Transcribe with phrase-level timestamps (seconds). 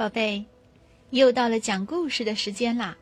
[0.00, 0.42] 宝贝，
[1.10, 2.96] 又到了讲故事的时间啦！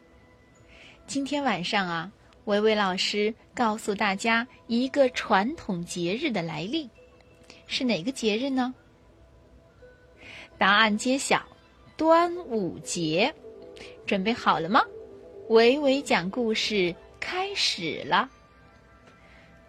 [1.06, 2.10] 今天晚上啊，
[2.46, 6.90] 维维老师告诉大家一个传统节日的来历，
[7.68, 8.74] 是哪个节日呢？
[10.58, 11.40] 答案揭晓，
[11.96, 13.32] 端午节。
[14.04, 14.82] 准备好了吗？
[15.50, 18.28] 维维讲故事开始了。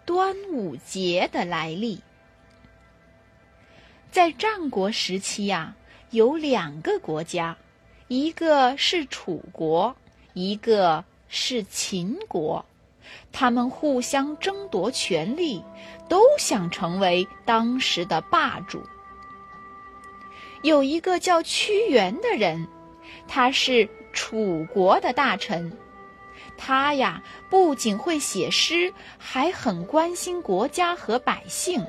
[0.04, 2.00] 端午节的来历，
[4.10, 5.76] 在战国时期呀。
[6.10, 7.56] 有两个国家，
[8.08, 9.94] 一个是楚国，
[10.34, 12.64] 一个是秦国，
[13.30, 15.62] 他们互相争夺权力，
[16.08, 18.82] 都想成为当时的霸主。
[20.62, 22.66] 有一个叫屈原的人，
[23.28, 25.70] 他是楚国的大臣，
[26.58, 31.80] 他呀不仅会写诗，还很关心国家和百姓。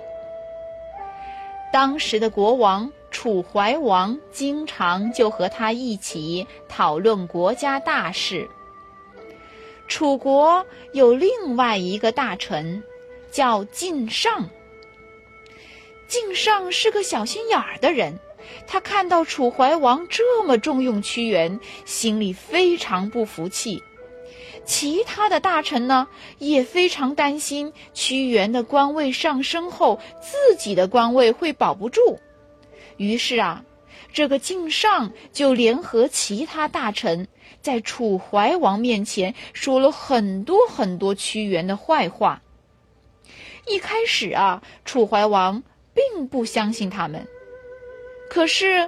[1.73, 2.91] 当时的国王。
[3.11, 8.49] 楚怀王经常就和他一起讨论国家大事。
[9.87, 12.81] 楚国有另外一个大臣，
[13.29, 14.49] 叫晋尚。
[16.07, 18.17] 晋尚是个小心眼儿的人，
[18.65, 23.83] 他看到楚怀王这么重用屈原，心里非常不服气。
[24.63, 32.19] 其他的大臣呢，也非常担心屈原的官位上升后，自己的官位会保不住。
[33.01, 33.65] 于是啊，
[34.13, 37.27] 这个晋尚就联合其他大臣，
[37.59, 42.43] 在楚怀王面前说了很多很多屈原的坏话。
[43.65, 45.63] 一开始啊，楚怀王
[45.95, 47.27] 并不相信他们，
[48.29, 48.87] 可是，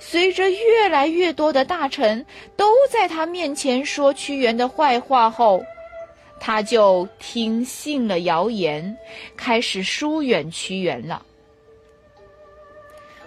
[0.00, 5.64] 随着越来越多的大臣都在他面前说屈原的坏话后，
[6.40, 8.98] 他就听信了谣言，
[9.36, 11.22] 开始疏远屈原了。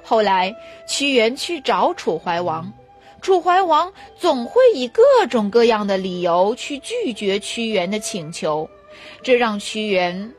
[0.04, 0.56] 后来，
[0.88, 2.74] 屈原去找楚怀王，
[3.22, 8.70] 楚怀王总会以各种各样的理由去拒绝屈原的请求，
[9.22, 10.34] 这让屈原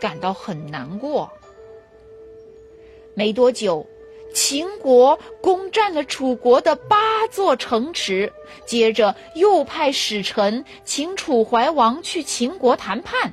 [0.00, 1.30] 感到很难过。
[3.14, 3.86] 没多久，
[4.34, 8.32] 秦国攻占了楚国的八座城池，
[8.66, 13.32] 接着又派使臣请楚怀王去秦国谈判。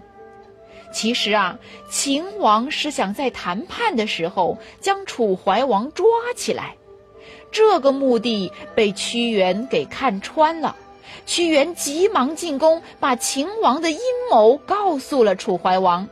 [0.92, 1.58] 其实啊，
[1.90, 6.76] 秦王是想在谈判的时候将楚怀王抓起来，
[7.52, 10.76] 这个目的被屈原给看穿了。
[11.26, 14.00] 屈原急忙进宫，把秦王的阴
[14.30, 16.08] 谋告诉了楚怀王。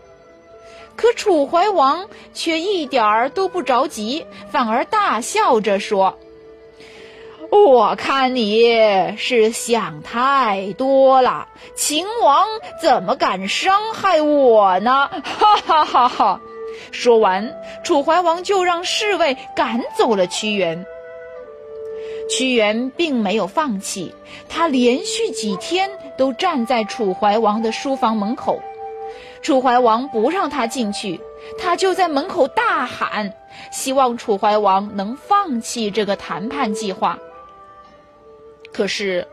[0.95, 6.18] 可楚怀王却一点儿都不着急，反而大笑着说。
[7.51, 12.45] 我看你是想太多了，秦王
[12.81, 15.09] 怎么敢伤害我呢？
[15.23, 16.41] 哈哈哈哈！
[16.91, 20.85] 说完，楚怀王就让侍卫赶走了屈原。
[22.29, 24.13] 屈原并没有放弃，
[24.47, 28.61] 他连续几天都站在楚怀王的书房门口。
[29.41, 31.19] 楚怀王不让他进去，
[31.57, 33.33] 他就在门口大喊，
[33.71, 37.17] 希望楚怀王能放弃这个谈判计划。
[38.79, 39.28] 可是，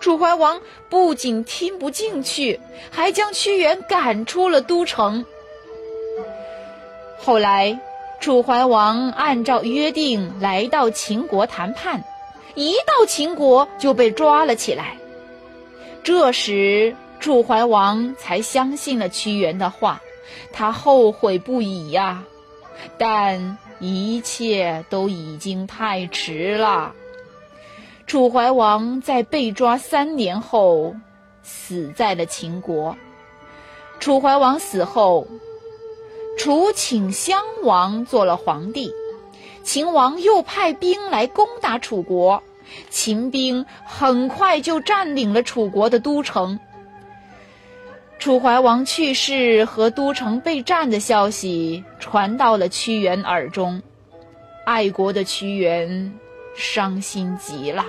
[0.00, 2.58] 楚怀王不仅听不进去，
[2.90, 5.26] 还将屈原赶出了都城。
[7.18, 7.78] 后来，
[8.18, 12.02] 楚怀王按照约定来到秦国谈判，
[12.54, 14.96] 一到秦国就被抓了起来。
[16.02, 20.00] 这时，楚怀王才相信了屈原的话，
[20.50, 22.24] 他后悔不已呀，
[22.96, 26.94] 但一切都已经太迟了。
[28.08, 30.96] 楚怀王在被抓三年后，
[31.42, 32.96] 死在了秦国。
[34.00, 35.26] 楚怀王死后，
[36.38, 38.90] 楚顷襄王做了皇帝。
[39.62, 42.42] 秦王又派兵来攻打楚国，
[42.88, 46.58] 秦兵很快就占领了楚国的都城。
[48.18, 53.82] 楚怀王去世和都城被占的消息传到了屈原耳中，
[54.64, 56.10] 爱国的屈原。
[56.58, 57.86] 伤心极了。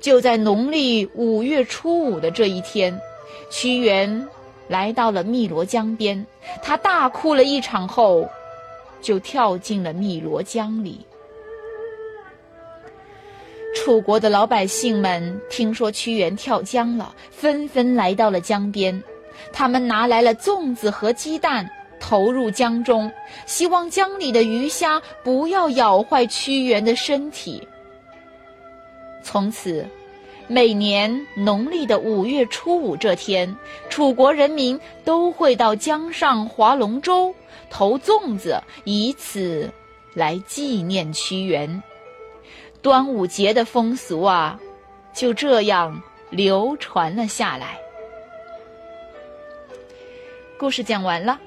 [0.00, 3.00] 就在农历五月初五的这一天，
[3.50, 4.28] 屈原
[4.68, 6.26] 来到了汨罗江边，
[6.60, 8.28] 他大哭了一场后，
[9.00, 11.06] 就跳进了汨罗江里。
[13.76, 19.02] 楚国的老百姓们听说屈原跳江了，纷纷来到了江边，
[19.52, 21.70] 他们拿来了粽子和鸡蛋。
[21.98, 23.10] 投入江中，
[23.46, 27.66] 希望江里的鱼虾不要咬坏屈原的身体。
[29.22, 29.86] 从此，
[30.46, 33.56] 每年农历的五月初五这天，
[33.88, 37.34] 楚国人民都会到江上划龙舟、
[37.70, 39.70] 投粽子，以此
[40.12, 41.82] 来纪念屈原。
[42.82, 44.60] 端午节的风俗啊，
[45.14, 47.78] 就这样流传了下来。
[50.58, 51.40] 故事讲完了，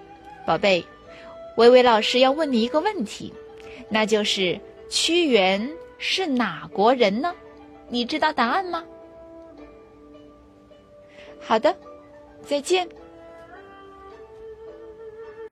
[0.47, 0.85] 宝贝，
[1.57, 3.33] 微微老师要问你一个问题，
[3.89, 4.57] 那就是
[4.89, 7.35] 屈原是哪国人呢？
[7.89, 8.81] 你知道答案吗？
[11.41, 11.75] 好的，
[12.45, 12.87] 再见。